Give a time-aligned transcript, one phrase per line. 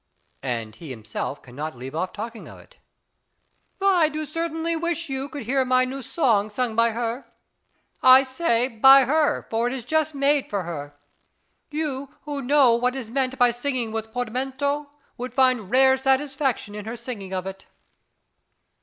[0.41, 2.79] And he himself cannot leave off talking of it:
[3.79, 7.31] I do certainly wish you could hear my new song sung by her;
[8.01, 10.95] I say by her, for it is just made for her.
[11.69, 16.85] You, who know what is meant by singing with portamento, would find rare satisfaction in
[16.85, 17.67] her singing of it.